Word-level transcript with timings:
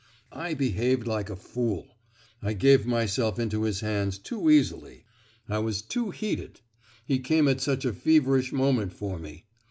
I 0.33 0.55
behaved 0.55 1.05
like 1.05 1.29
a 1.29 1.35
fool; 1.35 1.95
I 2.41 2.53
gave 2.53 2.87
myself 2.87 3.37
into 3.37 3.61
his 3.65 3.81
hands 3.81 4.17
too 4.17 4.49
easily; 4.49 5.05
I 5.47 5.59
was 5.59 5.83
too 5.83 6.09
heated; 6.09 6.59
he 7.05 7.19
came 7.19 7.47
at 7.47 7.61
such 7.61 7.85
a 7.85 7.93
feverish 7.93 8.51
moment 8.51 8.93
for 8.93 9.19
me. 9.19 9.45